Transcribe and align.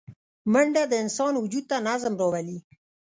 منډه 0.51 0.83
د 0.91 0.93
انسان 1.03 1.33
وجود 1.37 1.65
ته 1.71 1.77
نظم 1.87 2.13
راولي 2.21 2.57